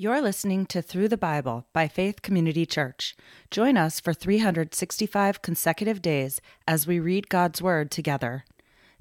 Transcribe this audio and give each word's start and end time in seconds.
You're 0.00 0.22
listening 0.22 0.64
to 0.66 0.80
Through 0.80 1.08
the 1.08 1.16
Bible 1.16 1.66
by 1.72 1.88
Faith 1.88 2.22
Community 2.22 2.64
Church. 2.64 3.16
Join 3.50 3.76
us 3.76 3.98
for 3.98 4.14
365 4.14 5.42
consecutive 5.42 6.00
days 6.00 6.40
as 6.68 6.86
we 6.86 7.00
read 7.00 7.28
God's 7.28 7.60
Word 7.60 7.90
together. 7.90 8.44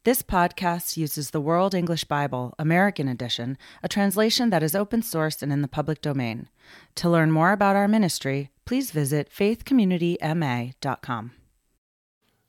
This 0.05 0.23
podcast 0.23 0.97
uses 0.97 1.29
the 1.29 1.39
World 1.39 1.75
English 1.75 2.05
Bible, 2.05 2.55
American 2.57 3.07
Edition, 3.07 3.59
a 3.83 3.87
translation 3.87 4.49
that 4.49 4.63
is 4.63 4.73
open 4.73 5.03
source 5.03 5.43
and 5.43 5.53
in 5.53 5.61
the 5.61 5.67
public 5.67 6.01
domain. 6.01 6.49
To 6.95 7.11
learn 7.11 7.31
more 7.31 7.51
about 7.51 7.75
our 7.75 7.87
ministry, 7.87 8.49
please 8.65 8.89
visit 8.89 9.29
faithcommunityma.com. 9.29 11.31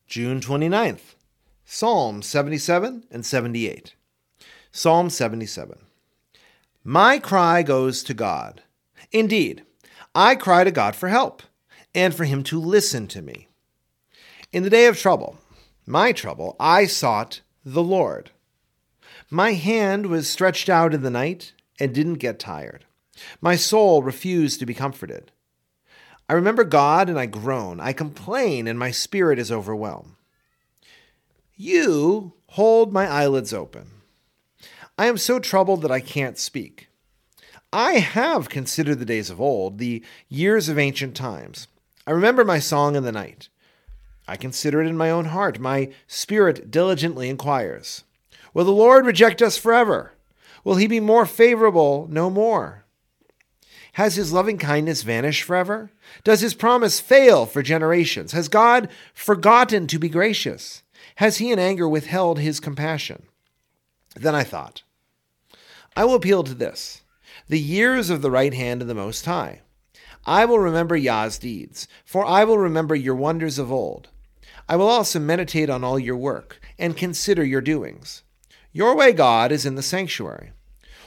June 0.07 0.41
29th, 0.41 1.17
Psalm 1.67 2.23
77 2.23 3.05
and 3.11 3.27
78. 3.27 3.95
Psalm 4.73 5.11
77. 5.11 5.88
My 6.85 7.19
cry 7.19 7.63
goes 7.63 8.03
to 8.05 8.15
God. 8.15 8.63
Indeed, 9.13 9.65
I 10.15 10.35
cry 10.35 10.65
to 10.65 10.71
God 10.71 10.97
for 10.97 11.09
help 11.09 11.43
and 11.95 12.15
for 12.15 12.25
him 12.25 12.43
to 12.45 12.61
listen 12.61 13.07
to 13.09 13.23
me. 13.23 13.49
In 14.53 14.63
the 14.63 14.71
day 14.71 14.87
of 14.87 14.99
trouble, 14.99 15.39
my 15.87 16.13
trouble, 16.13 16.57
I 16.59 16.87
sought 16.87 17.41
the 17.65 17.83
Lord. 17.83 18.31
My 19.31 19.53
hand 19.53 20.07
was 20.07 20.29
stretched 20.29 20.69
out 20.69 20.95
in 20.95 21.03
the 21.03 21.11
night 21.11 21.53
and 21.79 21.95
didn't 21.95 22.15
get 22.15 22.39
tired. 22.39 22.85
My 23.41 23.57
soul 23.57 24.03
refused 24.03 24.61
to 24.61 24.67
be 24.67 24.75
comforted. 24.75 25.33
I 26.29 26.35
remember 26.35 26.65
God 26.65 27.09
and 27.09 27.19
I 27.19 27.27
groan. 27.27 27.81
I 27.81 27.93
complain 27.93 28.67
and 28.67 28.79
my 28.79 28.91
spirit 28.91 29.39
is 29.39 29.51
overwhelmed. 29.51 30.15
You 31.55 32.35
hold 32.49 32.93
my 32.93 33.07
eyelids 33.07 33.53
open. 33.53 33.98
I 34.99 35.07
am 35.07 35.17
so 35.17 35.39
troubled 35.39 35.83
that 35.83 35.93
I 35.93 36.01
can't 36.01 36.37
speak. 36.37 36.89
I 37.73 37.93
have 37.93 38.49
considered 38.49 38.99
the 38.99 39.05
days 39.05 39.31
of 39.31 39.41
old, 39.41 39.79
the 39.79 40.03
years 40.29 40.69
of 40.69 40.77
ancient 40.77 41.15
times. 41.15 41.69
I 42.05 42.11
remember 42.11 42.45
my 42.45 42.59
song 42.59 42.97
in 42.97 43.05
the 43.05 43.13
night. 43.13 43.49
I 44.27 44.37
consider 44.37 44.83
it 44.83 44.89
in 44.89 44.97
my 44.97 45.11
own 45.11 45.27
heart. 45.27 45.61
My 45.61 45.91
spirit 46.09 46.71
diligently 46.71 47.29
inquires 47.29 48.03
Will 48.53 48.65
the 48.65 48.73
Lord 48.73 49.07
reject 49.07 49.41
us 49.41 49.57
forever? 49.57 50.15
Will 50.65 50.77
he 50.77 50.89
be 50.89 51.01
more 51.01 51.27
favorable 51.27 52.09
no 52.11 52.29
more? 52.29 52.85
Has 53.93 54.17
his 54.17 54.33
loving 54.33 54.59
kindness 54.59 55.03
vanished 55.03 55.45
forever? 55.45 55.93
Does 56.25 56.41
his 56.41 56.55
promise 56.55 56.99
fail 56.99 57.47
for 57.47 57.63
generations? 57.63 58.33
Has 58.33 58.49
God 58.49 58.89
forgotten 59.15 59.87
to 59.87 59.99
be 59.99 60.09
gracious? 60.09 60.83
Has 61.17 61.39
he 61.39 61.53
in 61.53 61.59
anger 61.59 61.89
withheld 61.89 62.39
his 62.39 62.59
compassion? 62.59 63.25
Then 64.17 64.35
I 64.35 64.45
thought, 64.45 64.83
I 65.99 66.05
will 66.05 66.15
appeal 66.15 66.45
to 66.45 66.55
this 66.55 67.03
the 67.49 67.59
years 67.59 68.09
of 68.09 68.23
the 68.23 68.31
right 68.31 68.55
hand 68.55 68.83
of 68.83 68.87
the 68.87 68.95
Most 68.95 69.25
High. 69.25 69.63
I 70.25 70.45
will 70.45 70.61
remember 70.61 70.97
Yah's 70.97 71.41
deeds, 71.41 71.89
for 72.05 72.25
I 72.25 72.45
will 72.45 72.57
remember 72.57 72.95
your 72.95 73.17
wonders 73.17 73.59
of 73.59 73.73
old. 73.73 74.07
I 74.69 74.77
will 74.77 74.87
also 74.87 75.19
meditate 75.19 75.69
on 75.69 75.83
all 75.83 75.99
your 75.99 76.17
work 76.17 76.61
and 76.79 76.97
consider 76.97 77.43
your 77.43 77.61
doings. 77.61 78.23
Your 78.71 78.95
way, 78.95 79.11
God, 79.11 79.51
is 79.51 79.67
in 79.67 79.75
the 79.75 79.83
sanctuary. 79.83 80.53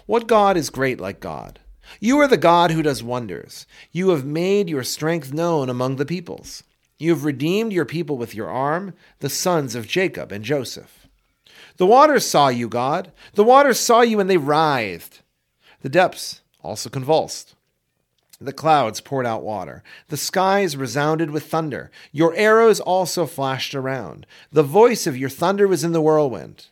What 0.07 0.27
God 0.27 0.57
is 0.57 0.69
great 0.69 0.99
like 0.99 1.21
God? 1.21 1.61
You 2.01 2.19
are 2.19 2.27
the 2.27 2.35
God 2.35 2.71
who 2.71 2.83
does 2.83 3.01
wonders. 3.01 3.65
You 3.93 4.09
have 4.09 4.25
made 4.25 4.69
your 4.69 4.83
strength 4.83 5.31
known 5.31 5.69
among 5.69 5.95
the 5.95 6.05
peoples. 6.05 6.63
You 6.97 7.11
have 7.11 7.23
redeemed 7.23 7.71
your 7.71 7.85
people 7.85 8.17
with 8.17 8.35
your 8.35 8.49
arm, 8.49 8.93
the 9.19 9.29
sons 9.29 9.73
of 9.73 9.87
Jacob 9.87 10.33
and 10.33 10.43
Joseph. 10.43 11.00
The 11.81 11.87
waters 11.87 12.27
saw 12.27 12.49
you, 12.49 12.69
God. 12.69 13.11
The 13.33 13.43
waters 13.43 13.79
saw 13.79 14.01
you 14.01 14.19
and 14.19 14.29
they 14.29 14.37
writhed. 14.37 15.23
The 15.81 15.89
depths 15.89 16.41
also 16.61 16.91
convulsed. 16.91 17.55
The 18.39 18.53
clouds 18.53 19.01
poured 19.01 19.25
out 19.25 19.41
water. 19.41 19.81
The 20.09 20.15
skies 20.15 20.77
resounded 20.77 21.31
with 21.31 21.47
thunder. 21.47 21.89
Your 22.11 22.35
arrows 22.35 22.79
also 22.79 23.25
flashed 23.25 23.73
around. 23.73 24.27
The 24.51 24.61
voice 24.61 25.07
of 25.07 25.17
your 25.17 25.27
thunder 25.27 25.67
was 25.67 25.83
in 25.83 25.91
the 25.91 26.03
whirlwind. 26.03 26.67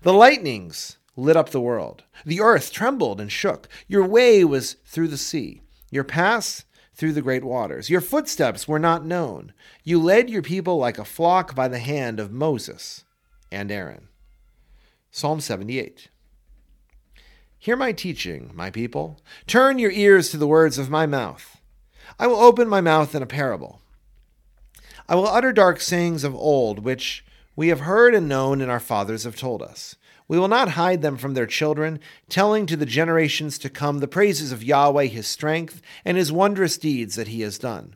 The 0.00 0.14
lightnings 0.14 0.96
lit 1.16 1.36
up 1.36 1.50
the 1.50 1.60
world. 1.60 2.04
The 2.24 2.40
earth 2.40 2.72
trembled 2.72 3.20
and 3.20 3.30
shook. 3.30 3.68
Your 3.86 4.06
way 4.06 4.42
was 4.42 4.76
through 4.86 5.08
the 5.08 5.18
sea, 5.18 5.60
your 5.90 6.02
paths 6.02 6.64
through 6.94 7.12
the 7.12 7.20
great 7.20 7.44
waters. 7.44 7.90
Your 7.90 8.00
footsteps 8.00 8.66
were 8.66 8.78
not 8.78 9.04
known. 9.04 9.52
You 9.84 10.00
led 10.00 10.30
your 10.30 10.40
people 10.40 10.78
like 10.78 10.98
a 10.98 11.04
flock 11.04 11.54
by 11.54 11.68
the 11.68 11.78
hand 11.78 12.18
of 12.18 12.32
Moses 12.32 13.04
and 13.52 13.70
Aaron. 13.70 14.08
Psalm 15.10 15.40
78. 15.40 16.08
Hear 17.58 17.76
my 17.76 17.92
teaching, 17.92 18.50
my 18.54 18.70
people. 18.70 19.18
Turn 19.46 19.78
your 19.78 19.90
ears 19.90 20.30
to 20.30 20.36
the 20.36 20.46
words 20.46 20.78
of 20.78 20.90
my 20.90 21.06
mouth. 21.06 21.58
I 22.18 22.26
will 22.26 22.36
open 22.36 22.68
my 22.68 22.80
mouth 22.80 23.14
in 23.14 23.22
a 23.22 23.26
parable. 23.26 23.80
I 25.08 25.14
will 25.14 25.26
utter 25.26 25.52
dark 25.52 25.80
sayings 25.80 26.22
of 26.22 26.34
old, 26.34 26.80
which 26.80 27.24
we 27.56 27.68
have 27.68 27.80
heard 27.80 28.14
and 28.14 28.28
known, 28.28 28.60
and 28.60 28.70
our 28.70 28.80
fathers 28.80 29.24
have 29.24 29.36
told 29.36 29.62
us. 29.62 29.96
We 30.28 30.38
will 30.38 30.48
not 30.48 30.70
hide 30.70 31.02
them 31.02 31.16
from 31.16 31.34
their 31.34 31.46
children, 31.46 32.00
telling 32.28 32.66
to 32.66 32.76
the 32.76 32.86
generations 32.86 33.58
to 33.58 33.70
come 33.70 33.98
the 33.98 34.08
praises 34.08 34.52
of 34.52 34.64
Yahweh, 34.64 35.06
his 35.06 35.26
strength, 35.26 35.80
and 36.04 36.16
his 36.16 36.32
wondrous 36.32 36.76
deeds 36.76 37.14
that 37.14 37.28
he 37.28 37.40
has 37.42 37.58
done. 37.58 37.94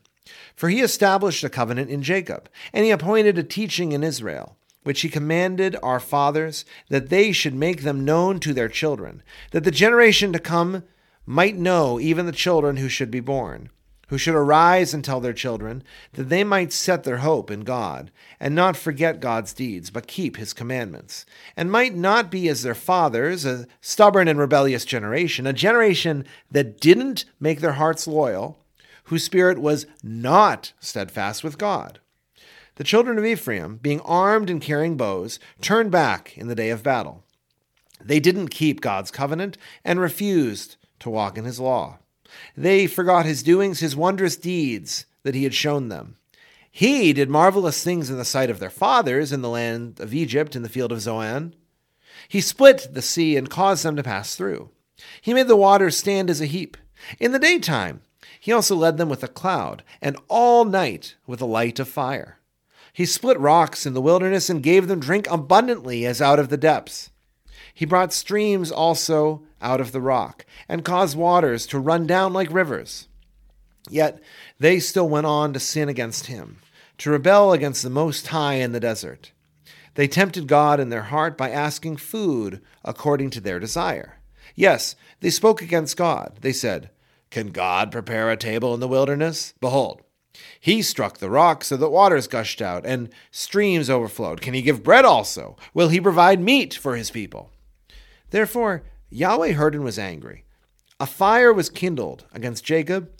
For 0.55 0.69
he 0.69 0.81
established 0.81 1.45
a 1.45 1.51
covenant 1.51 1.91
in 1.91 2.03
Jacob, 2.03 2.49
and 2.73 2.85
he 2.85 2.91
appointed 2.91 3.37
a 3.37 3.43
teaching 3.43 3.93
in 3.93 4.05
Israel 4.05 4.57
which 4.83 5.03
he 5.03 5.09
commanded 5.09 5.77
our 5.83 6.01
fathers, 6.01 6.65
that 6.89 7.11
they 7.11 7.33
should 7.33 7.55
make 7.55 7.83
them 7.83 8.05
known 8.05 8.41
to 8.41 8.55
their 8.55 8.69
children, 8.69 9.23
that 9.53 9.65
the 9.65 9.71
generation 9.71 10.33
to 10.33 10.39
come 10.39 10.85
might 11.27 11.57
know, 11.57 12.01
even 12.01 12.27
the 12.27 12.33
children 12.33 12.79
who 12.79 12.89
should 12.89 13.11
be 13.11 13.21
born, 13.21 13.71
who 14.09 14.19
should 14.19 14.35
arise 14.35 14.93
and 14.93 15.05
tell 15.05 15.21
their 15.21 15.33
children, 15.33 15.85
that 16.15 16.29
they 16.29 16.43
might 16.43 16.73
set 16.73 17.05
their 17.05 17.19
hope 17.19 17.51
in 17.51 17.61
God, 17.61 18.11
and 18.41 18.55
not 18.55 18.77
forget 18.77 19.21
God's 19.21 19.53
deeds, 19.53 19.91
but 19.91 20.09
keep 20.09 20.37
his 20.37 20.53
commandments, 20.53 21.25
and 21.57 21.71
might 21.71 21.95
not 21.95 22.31
be 22.31 22.49
as 22.49 22.63
their 22.63 22.75
fathers, 22.75 23.45
a 23.45 23.69
stubborn 23.81 24.27
and 24.27 24.39
rebellious 24.39 24.85
generation, 24.85 25.47
a 25.47 25.53
generation 25.53 26.25
that 26.51 26.81
didn't 26.81 27.25
make 27.39 27.61
their 27.61 27.75
hearts 27.75 28.09
loyal, 28.09 28.59
whose 29.05 29.23
spirit 29.23 29.59
was 29.59 29.87
not 30.03 30.73
steadfast 30.81 31.45
with 31.45 31.59
God. 31.59 32.01
The 32.81 32.85
children 32.85 33.19
of 33.19 33.27
Ephraim, 33.27 33.77
being 33.77 34.01
armed 34.07 34.49
and 34.49 34.59
carrying 34.59 34.97
bows, 34.97 35.39
turned 35.61 35.91
back 35.91 36.39
in 36.39 36.49
the 36.49 36.55
day 36.55 36.71
of 36.71 36.83
battle. 36.83 37.23
They 38.03 38.21
didn't 38.21 38.49
keep 38.49 38.81
God's 38.81 39.11
covenant 39.11 39.59
and 39.85 40.01
refused 40.01 40.77
to 41.01 41.11
walk 41.11 41.37
in 41.37 41.45
his 41.45 41.61
law. 41.61 41.99
They 42.57 42.87
forgot 42.87 43.27
his 43.27 43.43
doings, 43.43 43.81
his 43.81 43.95
wondrous 43.95 44.35
deeds 44.35 45.05
that 45.25 45.35
he 45.35 45.45
had 45.45 45.53
shown 45.53 45.91
them. 45.91 46.17
He 46.71 47.13
did 47.13 47.29
marvelous 47.29 47.85
things 47.85 48.09
in 48.09 48.17
the 48.17 48.25
sight 48.25 48.49
of 48.49 48.61
their 48.61 48.71
fathers 48.71 49.31
in 49.31 49.43
the 49.43 49.51
land 49.51 50.01
of 50.01 50.15
Egypt 50.15 50.57
in 50.57 50.63
the 50.63 50.71
field 50.71 50.91
of 50.91 51.03
Zoan. 51.03 51.55
He 52.29 52.41
split 52.41 52.89
the 52.95 53.03
sea 53.03 53.37
and 53.37 53.51
caused 53.51 53.85
them 53.85 53.97
to 53.97 54.03
pass 54.03 54.35
through. 54.35 54.71
He 55.21 55.35
made 55.35 55.49
the 55.49 55.55
waters 55.55 55.99
stand 55.99 56.31
as 56.31 56.41
a 56.41 56.47
heap. 56.47 56.79
In 57.19 57.33
the 57.33 57.39
daytime, 57.39 58.01
he 58.41 58.53
also 58.53 58.75
led 58.75 58.97
them 58.97 59.11
with 59.11 59.23
a 59.23 59.29
cloud, 59.29 59.83
and 60.01 60.17
all 60.29 60.65
night 60.65 61.17
with 61.27 61.43
a 61.43 61.45
light 61.45 61.79
of 61.79 61.87
fire. 61.87 62.39
He 62.93 63.07
split 63.07 63.39
rocks 63.39 63.87
in 63.87 63.95
the 63.95 64.01
wilderness 64.01 64.51
and 64.51 64.63
gave 64.63 64.89
them 64.89 65.01
drink 65.01 65.27
abundantly 65.31 66.05
as 66.07 66.21
out 66.21 66.39
of 66.39 66.49
the 66.49 66.57
depths. 66.57 67.11
He 67.73 67.87
brought 67.87 68.13
streams 68.13 68.71
also 68.71 69.43
out 69.61 69.81
of 69.81 69.93
the 69.93 70.01
rock, 70.01 70.45
and 70.69 70.85
caused 70.85 71.17
waters 71.17 71.67
to 71.67 71.79
run 71.79 72.07
down 72.07 72.33
like 72.33 72.53
rivers. 72.53 73.09
Yet 73.89 74.21
they 74.59 74.81
still 74.81 75.09
went 75.09 75.27
on 75.27 75.53
to 75.53 75.61
sin 75.61 75.89
against 75.89 76.27
him, 76.27 76.59
to 76.99 77.11
rebel 77.11 77.53
against 77.53 77.83
the 77.83 77.91
Most 77.91 78.29
High 78.29 78.55
in 78.55 78.73
the 78.73 78.81
desert. 78.81 79.33
They 79.95 80.09
tempted 80.09 80.47
God 80.47 80.81
in 80.81 80.89
their 80.89 81.05
heart 81.05 81.37
by 81.37 81.51
asking 81.51 81.97
food 81.97 82.61
according 82.85 83.31
to 83.31 83.41
their 83.41 83.59
desire. 83.59 84.21
Yes, 84.55 84.95
they 85.21 85.31
spoke 85.31 85.63
against 85.63 85.97
God. 85.97 86.39
They 86.41 86.53
said, 86.53 86.91
Can 87.31 87.49
God 87.49 87.91
prepare 87.93 88.31
a 88.31 88.37
table 88.37 88.75
in 88.75 88.81
the 88.81 88.89
wilderness? 88.89 89.55
Behold, 89.61 90.03
he 90.59 90.83
struck 90.83 91.19
the 91.19 91.31
rock 91.31 91.65
so 91.65 91.77
that 91.77 91.91
waters 91.91 92.27
gushed 92.27 92.61
out 92.61 92.85
and 92.87 93.09
streams 93.31 93.91
overflowed. 93.91 94.41
Can 94.41 94.55
he 94.55 94.63
give 94.63 94.83
bread 94.83 95.05
also? 95.05 95.57
Will 95.75 95.89
he 95.89 96.01
provide 96.01 96.41
meat 96.41 96.75
for 96.75 96.97
his 96.97 97.11
people? 97.11 97.51
Therefore, 98.31 98.83
Yahweh 99.11 99.53
heard 99.53 99.75
and 99.75 99.85
was 99.85 99.99
angry. 99.99 100.45
A 100.99 101.07
fire 101.07 101.53
was 101.53 101.71
kindled 101.71 102.27
against 102.33 102.65
Jacob. 102.65 103.11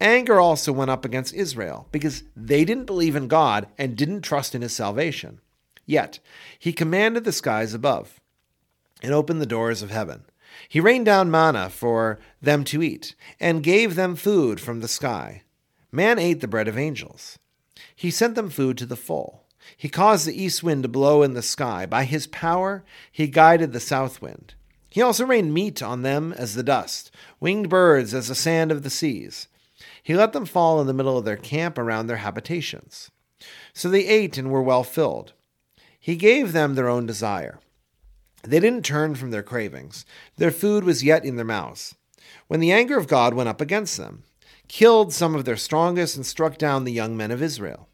Anger 0.00 0.38
also 0.38 0.72
went 0.72 0.90
up 0.90 1.04
against 1.04 1.34
Israel, 1.34 1.88
because 1.90 2.22
they 2.36 2.64
didn't 2.64 2.86
believe 2.86 3.16
in 3.16 3.28
God 3.28 3.66
and 3.78 3.96
didn't 3.96 4.22
trust 4.22 4.54
in 4.54 4.62
his 4.62 4.72
salvation. 4.72 5.40
Yet, 5.86 6.18
he 6.58 6.72
commanded 6.72 7.24
the 7.24 7.32
skies 7.32 7.74
above 7.74 8.20
and 9.02 9.12
opened 9.12 9.40
the 9.40 9.46
doors 9.46 9.82
of 9.82 9.90
heaven. 9.90 10.24
He 10.68 10.80
rained 10.80 11.06
down 11.06 11.30
manna 11.30 11.70
for 11.70 12.18
them 12.42 12.64
to 12.64 12.82
eat, 12.82 13.14
and 13.40 13.62
gave 13.62 13.94
them 13.94 14.16
food 14.16 14.60
from 14.60 14.80
the 14.80 14.88
sky. 14.88 15.42
Man 15.90 16.18
ate 16.18 16.40
the 16.40 16.48
bread 16.48 16.68
of 16.68 16.76
angels. 16.76 17.38
He 17.94 18.10
sent 18.10 18.34
them 18.34 18.50
food 18.50 18.76
to 18.78 18.86
the 18.86 18.96
full. 18.96 19.44
He 19.76 19.88
caused 19.88 20.26
the 20.26 20.40
east 20.40 20.62
wind 20.62 20.82
to 20.82 20.88
blow 20.88 21.22
in 21.22 21.34
the 21.34 21.42
sky. 21.42 21.86
By 21.86 22.04
his 22.04 22.26
power, 22.26 22.84
he 23.10 23.26
guided 23.26 23.72
the 23.72 23.80
south 23.80 24.20
wind. 24.20 24.54
He 24.90 25.02
also 25.02 25.26
rained 25.26 25.52
meat 25.52 25.82
on 25.82 26.02
them 26.02 26.32
as 26.32 26.54
the 26.54 26.62
dust, 26.62 27.10
winged 27.40 27.68
birds 27.68 28.14
as 28.14 28.28
the 28.28 28.34
sand 28.34 28.72
of 28.72 28.82
the 28.82 28.90
seas. 28.90 29.48
He 30.02 30.14
let 30.14 30.32
them 30.32 30.46
fall 30.46 30.80
in 30.80 30.86
the 30.86 30.94
middle 30.94 31.18
of 31.18 31.24
their 31.24 31.36
camp 31.36 31.78
around 31.78 32.06
their 32.06 32.16
habitations. 32.18 33.10
So 33.72 33.88
they 33.88 34.06
ate 34.06 34.38
and 34.38 34.50
were 34.50 34.62
well 34.62 34.84
filled. 34.84 35.34
He 36.00 36.16
gave 36.16 36.52
them 36.52 36.74
their 36.74 36.88
own 36.88 37.06
desire. 37.06 37.60
They 38.42 38.60
didn't 38.60 38.84
turn 38.84 39.14
from 39.14 39.30
their 39.30 39.42
cravings. 39.42 40.06
Their 40.36 40.50
food 40.50 40.84
was 40.84 41.04
yet 41.04 41.24
in 41.24 41.36
their 41.36 41.44
mouths. 41.44 41.94
When 42.46 42.60
the 42.60 42.72
anger 42.72 42.96
of 42.96 43.08
God 43.08 43.34
went 43.34 43.48
up 43.48 43.60
against 43.60 43.96
them, 43.96 44.22
killed 44.68 45.12
some 45.12 45.34
of 45.34 45.44
their 45.44 45.56
strongest 45.56 46.16
and 46.16 46.24
struck 46.24 46.58
down 46.58 46.84
the 46.84 46.92
young 46.92 47.16
men 47.16 47.30
of 47.30 47.42
Israel. 47.42 47.88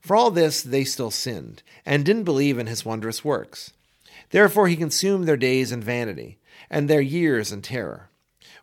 For 0.00 0.16
all 0.16 0.30
this 0.30 0.62
they 0.62 0.84
still 0.84 1.10
sinned, 1.10 1.62
and 1.86 2.04
didn't 2.04 2.24
believe 2.24 2.58
in 2.58 2.66
his 2.66 2.84
wondrous 2.84 3.24
works. 3.24 3.72
Therefore 4.30 4.68
he 4.68 4.76
consumed 4.76 5.26
their 5.26 5.36
days 5.36 5.72
in 5.72 5.80
vanity, 5.80 6.38
and 6.70 6.88
their 6.88 7.00
years 7.00 7.52
in 7.52 7.62
terror. 7.62 8.10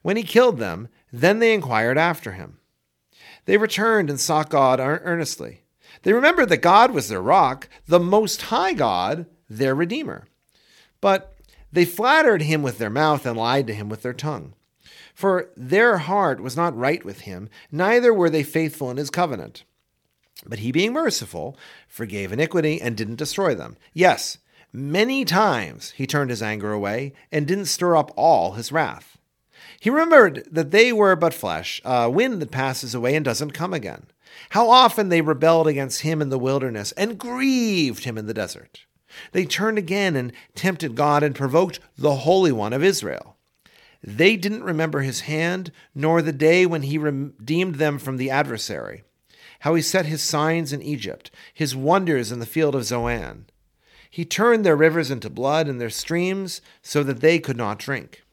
When 0.02 0.18
he 0.18 0.24
killed 0.24 0.58
them, 0.58 0.88
then 1.12 1.40
they 1.40 1.54
inquired 1.54 1.98
after 1.98 2.34
him. 2.34 2.60
They 3.46 3.58
returned 3.58 4.10
and 4.10 4.20
sought 4.20 4.50
God 4.50 4.80
earnestly. 4.80 5.62
They 6.04 6.14
remembered 6.14 6.50
that 6.50 6.58
God 6.58 6.92
was 6.92 7.10
their 7.10 7.22
rock, 7.22 7.68
the 7.88 8.00
Most 8.00 8.44
High 8.44 8.74
God, 8.74 9.26
their 9.50 9.74
Redeemer. 9.74 10.28
But 11.02 11.36
they 11.72 11.86
flattered 11.86 12.44
him 12.44 12.62
with 12.62 12.78
their 12.78 12.90
mouth 12.90 13.26
and 13.26 13.38
lied 13.38 13.68
to 13.68 13.74
him 13.74 13.90
with 13.90 14.02
their 14.02 14.14
tongue. 14.14 14.54
For 15.20 15.50
their 15.58 15.98
heart 15.98 16.40
was 16.40 16.56
not 16.56 16.78
right 16.78 17.04
with 17.04 17.20
him, 17.28 17.50
neither 17.74 18.14
were 18.14 18.30
they 18.30 18.42
faithful 18.42 18.90
in 18.90 18.96
his 18.96 19.10
covenant. 19.10 19.66
But 20.46 20.60
he, 20.60 20.72
being 20.72 20.94
merciful, 20.94 21.58
forgave 21.90 22.32
iniquity 22.32 22.82
and 22.82 22.96
didn't 22.96 23.18
destroy 23.18 23.54
them. 23.54 23.76
Yes, 23.92 24.38
many 24.72 25.26
times 25.26 25.92
he 25.92 26.08
turned 26.08 26.30
his 26.30 26.42
anger 26.42 26.72
away 26.72 27.12
and 27.34 27.46
didn't 27.46 27.66
stir 27.66 27.98
up 27.98 28.14
all 28.16 28.54
his 28.54 28.72
wrath. 28.72 29.18
He 29.82 29.90
remembered 29.90 30.48
that 30.50 30.72
they 30.72 30.94
were 30.94 31.18
but 31.18 31.34
flesh, 31.34 31.82
a 31.84 32.10
wind 32.10 32.42
that 32.42 32.50
passes 32.50 32.96
away 32.96 33.14
and 33.14 33.26
doesn't 33.26 33.52
come 33.52 33.74
again. 33.74 34.06
How 34.52 34.70
often 34.70 35.10
they 35.10 35.20
rebelled 35.20 35.68
against 35.68 36.04
him 36.04 36.22
in 36.22 36.30
the 36.30 36.40
wilderness 36.40 36.94
and 36.94 37.20
grieved 37.20 38.06
him 38.06 38.18
in 38.18 38.26
the 38.26 38.34
desert. 38.34 38.86
They 39.34 39.44
turned 39.44 39.78
again 39.78 40.16
and 40.16 40.32
tempted 40.56 40.96
God 40.96 41.24
and 41.24 41.36
provoked 41.36 41.82
the 41.98 42.16
Holy 42.16 42.54
One 42.54 42.72
of 42.72 42.86
Israel. 42.86 43.36
They 44.02 44.38
didn't 44.38 44.64
remember 44.64 45.02
his 45.02 45.22
hand, 45.22 45.72
nor 45.94 46.22
the 46.22 46.32
day 46.32 46.66
when 46.66 46.84
he 46.84 46.98
redeemed 46.98 47.76
them 47.76 48.00
from 48.00 48.18
the 48.18 48.30
adversary, 48.30 49.04
how 49.62 49.76
he 49.76 49.82
set 49.82 50.06
his 50.06 50.22
signs 50.22 50.72
in 50.72 50.82
Egypt, 50.82 51.32
his 51.54 51.76
wonders 51.76 52.32
in 52.32 52.40
the 52.40 52.46
field 52.46 52.76
of 52.76 52.86
Zoan. 52.86 53.46
He 54.10 54.26
turned 54.26 54.66
their 54.66 54.76
rivers 54.76 55.12
into 55.12 55.30
blood 55.30 55.68
and 55.68 55.80
their 55.80 55.90
streams 55.90 56.62
so 56.82 57.04
that 57.04 57.20
they 57.20 57.40
could 57.40 57.58
not 57.58 57.78
drink. 57.78 58.24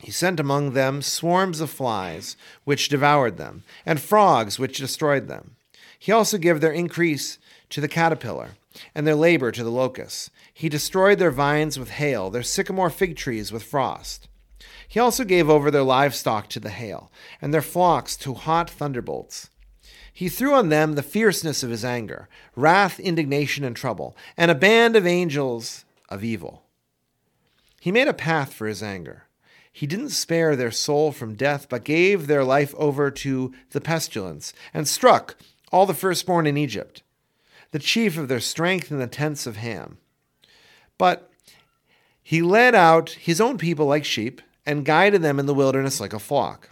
He 0.00 0.10
sent 0.10 0.38
among 0.38 0.72
them 0.72 1.00
swarms 1.00 1.60
of 1.60 1.70
flies, 1.70 2.36
which 2.64 2.88
devoured 2.88 3.36
them, 3.36 3.62
and 3.86 4.00
frogs, 4.00 4.58
which 4.58 4.78
destroyed 4.78 5.28
them. 5.28 5.56
He 5.98 6.12
also 6.12 6.38
gave 6.38 6.60
their 6.60 6.72
increase 6.72 7.38
to 7.70 7.80
the 7.80 7.88
caterpillar, 7.88 8.50
and 8.94 9.06
their 9.06 9.14
labor 9.14 9.52
to 9.52 9.62
the 9.62 9.70
locusts. 9.70 10.30
He 10.52 10.68
destroyed 10.68 11.18
their 11.18 11.30
vines 11.30 11.78
with 11.78 11.90
hail, 11.90 12.30
their 12.30 12.42
sycamore 12.42 12.90
fig 12.90 13.16
trees 13.16 13.52
with 13.52 13.62
frost. 13.62 14.28
He 14.88 15.00
also 15.00 15.24
gave 15.24 15.48
over 15.48 15.70
their 15.70 15.82
livestock 15.82 16.48
to 16.50 16.60
the 16.60 16.70
hail, 16.70 17.10
and 17.40 17.52
their 17.52 17.62
flocks 17.62 18.16
to 18.18 18.34
hot 18.34 18.68
thunderbolts. 18.68 19.50
He 20.12 20.28
threw 20.28 20.54
on 20.54 20.68
them 20.68 20.94
the 20.94 21.02
fierceness 21.02 21.62
of 21.62 21.70
his 21.70 21.84
anger, 21.84 22.28
wrath, 22.54 23.00
indignation, 23.00 23.64
and 23.64 23.74
trouble, 23.74 24.16
and 24.36 24.50
a 24.50 24.54
band 24.54 24.96
of 24.96 25.06
angels 25.06 25.84
of 26.08 26.22
evil. 26.22 26.64
He 27.80 27.90
made 27.90 28.08
a 28.08 28.14
path 28.14 28.52
for 28.52 28.66
his 28.66 28.82
anger 28.82 29.24
he 29.72 29.86
didn't 29.86 30.10
spare 30.10 30.54
their 30.54 30.70
soul 30.70 31.12
from 31.12 31.34
death, 31.34 31.68
but 31.68 31.84
gave 31.84 32.26
their 32.26 32.44
life 32.44 32.74
over 32.76 33.10
to 33.10 33.54
the 33.70 33.80
pestilence, 33.80 34.52
and 34.74 34.86
struck 34.86 35.36
all 35.72 35.86
the 35.86 35.94
firstborn 35.94 36.46
in 36.46 36.58
Egypt, 36.58 37.02
the 37.70 37.78
chief 37.78 38.18
of 38.18 38.28
their 38.28 38.40
strength 38.40 38.90
in 38.90 38.98
the 38.98 39.06
tents 39.06 39.46
of 39.46 39.56
Ham. 39.56 39.96
But 40.98 41.30
he 42.22 42.42
led 42.42 42.74
out 42.74 43.10
his 43.10 43.40
own 43.40 43.56
people 43.56 43.86
like 43.86 44.04
sheep, 44.04 44.42
and 44.64 44.84
guided 44.84 45.22
them 45.22 45.38
in 45.38 45.46
the 45.46 45.54
wilderness 45.54 46.00
like 46.00 46.12
a 46.12 46.18
flock. 46.18 46.70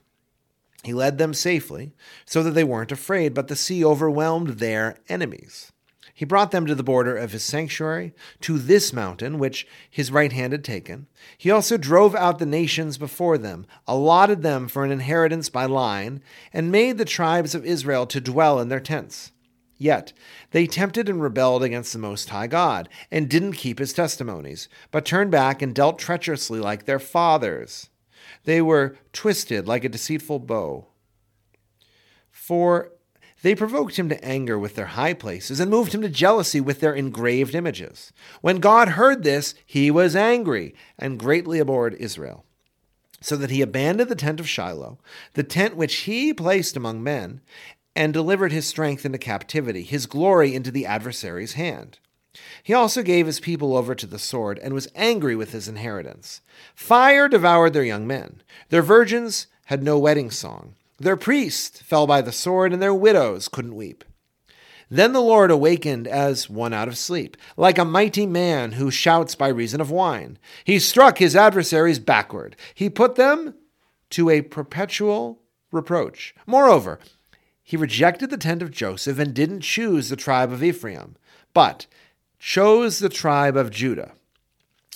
He 0.82 0.94
led 0.94 1.18
them 1.18 1.34
safely, 1.34 1.92
so 2.24 2.42
that 2.42 2.52
they 2.52 2.64
weren't 2.64 2.92
afraid, 2.92 3.34
but 3.34 3.48
the 3.48 3.56
sea 3.56 3.84
overwhelmed 3.84 4.58
their 4.58 4.96
enemies. 5.08 5.72
He 6.14 6.24
brought 6.26 6.50
them 6.50 6.66
to 6.66 6.74
the 6.74 6.82
border 6.82 7.16
of 7.16 7.32
his 7.32 7.42
sanctuary, 7.42 8.12
to 8.42 8.58
this 8.58 8.92
mountain, 8.92 9.38
which 9.38 9.66
his 9.88 10.12
right 10.12 10.32
hand 10.32 10.52
had 10.52 10.62
taken. 10.62 11.06
He 11.38 11.50
also 11.50 11.78
drove 11.78 12.14
out 12.14 12.38
the 12.38 12.46
nations 12.46 12.98
before 12.98 13.38
them, 13.38 13.66
allotted 13.86 14.42
them 14.42 14.68
for 14.68 14.84
an 14.84 14.92
inheritance 14.92 15.48
by 15.48 15.64
line, 15.64 16.22
and 16.52 16.70
made 16.70 16.98
the 16.98 17.06
tribes 17.06 17.54
of 17.54 17.64
Israel 17.64 18.06
to 18.06 18.20
dwell 18.20 18.60
in 18.60 18.68
their 18.68 18.80
tents. 18.80 19.32
Yet 19.82 20.12
they 20.50 20.66
tempted 20.66 21.08
and 21.08 21.22
rebelled 21.22 21.62
against 21.62 21.94
the 21.94 21.98
Most 21.98 22.28
High 22.28 22.48
God, 22.48 22.86
and 23.10 23.30
didn't 23.30 23.54
keep 23.54 23.78
his 23.78 23.94
testimonies, 23.94 24.68
but 24.90 25.06
turned 25.06 25.30
back 25.30 25.62
and 25.62 25.74
dealt 25.74 25.98
treacherously 25.98 26.60
like 26.60 26.84
their 26.84 26.98
fathers. 26.98 27.88
They 28.44 28.60
were 28.60 28.98
twisted 29.14 29.66
like 29.66 29.82
a 29.82 29.88
deceitful 29.88 30.40
bow. 30.40 30.88
For 32.30 32.92
they 33.40 33.54
provoked 33.54 33.96
him 33.96 34.10
to 34.10 34.22
anger 34.22 34.58
with 34.58 34.74
their 34.74 34.84
high 34.84 35.14
places 35.14 35.60
and 35.60 35.70
moved 35.70 35.94
him 35.94 36.02
to 36.02 36.10
jealousy 36.10 36.60
with 36.60 36.80
their 36.80 36.94
engraved 36.94 37.54
images. 37.54 38.12
When 38.42 38.60
God 38.60 38.90
heard 38.90 39.22
this, 39.22 39.54
he 39.64 39.90
was 39.90 40.14
angry 40.14 40.74
and 40.98 41.18
greatly 41.18 41.58
abhorred 41.58 41.94
Israel. 41.94 42.44
So 43.22 43.34
that 43.36 43.50
he 43.50 43.62
abandoned 43.62 44.10
the 44.10 44.14
tent 44.14 44.40
of 44.40 44.48
Shiloh, 44.48 44.98
the 45.32 45.42
tent 45.42 45.74
which 45.74 46.00
he 46.00 46.34
placed 46.34 46.76
among 46.76 47.02
men, 47.02 47.40
and 47.94 48.12
delivered 48.12 48.52
his 48.52 48.66
strength 48.66 49.04
into 49.04 49.18
captivity, 49.18 49.82
his 49.82 50.06
glory 50.06 50.54
into 50.54 50.70
the 50.70 50.86
adversary's 50.86 51.54
hand. 51.54 51.98
He 52.62 52.72
also 52.72 53.02
gave 53.02 53.26
his 53.26 53.40
people 53.40 53.76
over 53.76 53.94
to 53.94 54.06
the 54.06 54.18
sword 54.18 54.58
and 54.60 54.72
was 54.72 54.88
angry 54.94 55.34
with 55.34 55.52
his 55.52 55.68
inheritance. 55.68 56.40
Fire 56.74 57.28
devoured 57.28 57.72
their 57.72 57.82
young 57.84 58.06
men. 58.06 58.42
Their 58.68 58.82
virgins 58.82 59.48
had 59.66 59.82
no 59.82 59.98
wedding 59.98 60.30
song. 60.30 60.74
Their 60.98 61.16
priests 61.16 61.82
fell 61.82 62.06
by 62.06 62.20
the 62.20 62.32
sword, 62.32 62.72
and 62.72 62.80
their 62.80 62.94
widows 62.94 63.48
couldn't 63.48 63.74
weep. 63.74 64.04
Then 64.90 65.12
the 65.12 65.20
Lord 65.20 65.50
awakened 65.50 66.08
as 66.08 66.50
one 66.50 66.72
out 66.72 66.88
of 66.88 66.98
sleep, 66.98 67.36
like 67.56 67.78
a 67.78 67.84
mighty 67.84 68.26
man 68.26 68.72
who 68.72 68.90
shouts 68.90 69.34
by 69.34 69.48
reason 69.48 69.80
of 69.80 69.90
wine. 69.90 70.36
He 70.64 70.78
struck 70.78 71.18
his 71.18 71.36
adversaries 71.36 72.00
backward. 72.00 72.56
He 72.74 72.90
put 72.90 73.14
them 73.14 73.54
to 74.10 74.28
a 74.28 74.42
perpetual 74.42 75.40
reproach. 75.70 76.34
Moreover, 76.44 76.98
he 77.70 77.76
rejected 77.76 78.30
the 78.30 78.36
tent 78.36 78.62
of 78.62 78.72
Joseph 78.72 79.20
and 79.20 79.32
didn't 79.32 79.60
choose 79.60 80.08
the 80.08 80.16
tribe 80.16 80.50
of 80.50 80.60
Ephraim, 80.60 81.14
but 81.54 81.86
chose 82.40 82.98
the 82.98 83.08
tribe 83.08 83.56
of 83.56 83.70
Judah. 83.70 84.10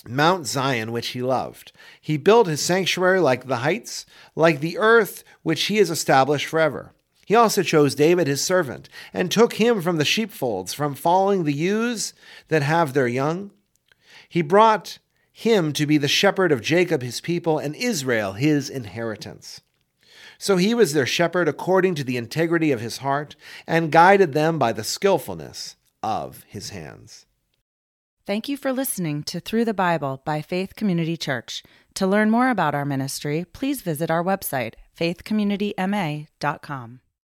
Mount 0.05 0.45
Zion, 0.45 0.91
which 0.91 1.07
he 1.07 1.21
loved. 1.21 1.71
He 2.01 2.17
built 2.17 2.47
his 2.47 2.59
sanctuary 2.59 3.21
like 3.21 3.47
the 3.47 3.63
heights, 3.63 4.05
like 4.35 4.59
the 4.59 4.77
earth 4.77 5.23
which 5.41 5.63
he 5.67 5.77
has 5.77 5.89
established 5.89 6.47
forever. 6.47 6.91
He 7.25 7.33
also 7.33 7.63
chose 7.63 7.95
David 7.95 8.27
his 8.27 8.41
servant, 8.41 8.89
and 9.13 9.31
took 9.31 9.53
him 9.53 9.81
from 9.81 9.95
the 9.95 10.03
sheepfolds, 10.03 10.73
from 10.73 10.95
following 10.95 11.45
the 11.45 11.53
ewes 11.53 12.13
that 12.49 12.61
have 12.61 12.91
their 12.91 13.07
young. 13.07 13.51
He 14.27 14.41
brought 14.41 14.99
him 15.31 15.71
to 15.71 15.85
be 15.85 15.97
the 15.97 16.09
shepherd 16.09 16.51
of 16.51 16.59
Jacob 16.59 17.01
his 17.01 17.21
people, 17.21 17.57
and 17.57 17.73
Israel 17.73 18.33
his 18.33 18.69
inheritance. 18.69 19.61
So 20.37 20.57
he 20.57 20.73
was 20.73 20.93
their 20.93 21.05
shepherd 21.05 21.47
according 21.47 21.95
to 21.95 22.03
the 22.03 22.17
integrity 22.17 22.71
of 22.71 22.81
his 22.81 22.97
heart, 22.97 23.35
and 23.67 23.91
guided 23.91 24.33
them 24.33 24.59
by 24.59 24.73
the 24.73 24.83
skillfulness 24.83 25.75
of 26.03 26.43
his 26.47 26.69
hands. 26.69 27.25
Thank 28.25 28.49
you 28.49 28.57
for 28.57 28.73
listening 28.73 29.23
to 29.23 29.39
Through 29.39 29.65
the 29.65 29.73
Bible 29.73 30.21
by 30.25 30.41
Faith 30.41 30.75
Community 30.75 31.15
Church. 31.15 31.63
To 31.93 32.07
learn 32.07 32.31
more 32.31 32.49
about 32.49 32.73
our 32.73 32.85
ministry, 32.85 33.45
please 33.45 33.81
visit 33.81 34.09
our 34.09 34.23
website, 34.23 34.73
faithcommunityma.com. 34.99 36.99